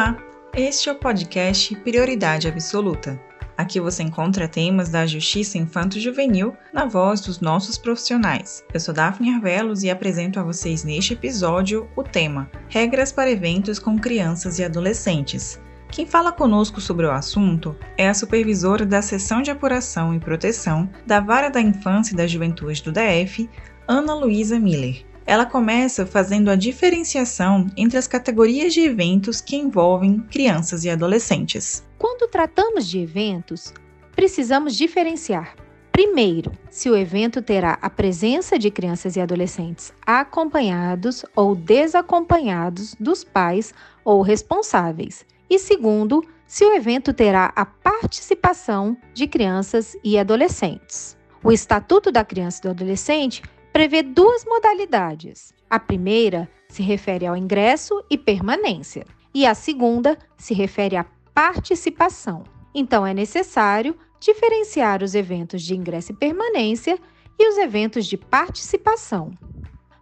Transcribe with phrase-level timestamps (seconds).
[0.00, 0.16] Olá,
[0.56, 3.20] este é o podcast Prioridade Absoluta.
[3.54, 8.64] Aqui você encontra temas da justiça infanto-juvenil na voz dos nossos profissionais.
[8.72, 13.78] Eu sou Daphne Arvelos e apresento a vocês neste episódio o tema Regras para eventos
[13.78, 15.60] com crianças e adolescentes.
[15.90, 20.88] Quem fala conosco sobre o assunto é a supervisora da Seção de Apuração e Proteção
[21.06, 23.50] da Vara da Infância e da Juventude do DF,
[23.86, 25.09] Ana Luísa Miller.
[25.26, 31.84] Ela começa fazendo a diferenciação entre as categorias de eventos que envolvem crianças e adolescentes.
[31.98, 33.72] Quando tratamos de eventos,
[34.14, 35.54] precisamos diferenciar.
[35.92, 43.22] Primeiro, se o evento terá a presença de crianças e adolescentes acompanhados ou desacompanhados dos
[43.22, 43.74] pais
[44.04, 45.26] ou responsáveis.
[45.48, 51.16] E segundo, se o evento terá a participação de crianças e adolescentes.
[51.44, 53.42] O Estatuto da Criança e do Adolescente
[53.80, 55.54] prevê duas modalidades.
[55.70, 62.44] A primeira se refere ao ingresso e permanência, e a segunda se refere à participação.
[62.74, 66.98] Então, é necessário diferenciar os eventos de ingresso e permanência
[67.38, 69.32] e os eventos de participação.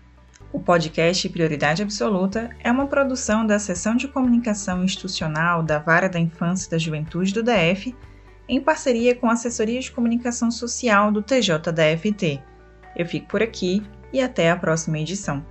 [0.53, 6.21] O podcast Prioridade Absoluta é uma produção da Seção de Comunicação Institucional da Vara da
[6.21, 7.97] Infância e da Juventude do DF
[8.47, 12.43] em parceria com a Assessoria de Comunicação Social do TJDFT.
[12.95, 13.83] Eu fico por aqui
[14.13, 15.43] e até a próxima edição.